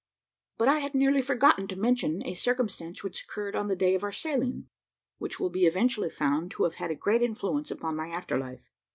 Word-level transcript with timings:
But 0.57 0.67
I 0.67 0.79
had 0.79 0.95
nearly 0.95 1.21
forgotten 1.21 1.67
to 1.67 1.75
mention 1.75 2.25
a 2.25 2.33
circumstance 2.33 3.03
which 3.03 3.21
occurred 3.21 3.55
on 3.55 3.67
the 3.67 3.75
day 3.75 3.93
of 3.93 4.03
our 4.03 4.11
sailing, 4.11 4.67
which 5.19 5.39
will 5.39 5.51
be 5.51 5.67
eventually 5.67 6.09
found 6.09 6.49
to 6.53 6.63
have 6.63 6.73
had 6.81 6.89
a 6.89 6.95
great 6.95 7.21
influence 7.21 7.69
upon 7.69 7.97
my 7.97 8.07
after 8.09 8.35
life. 8.35 8.71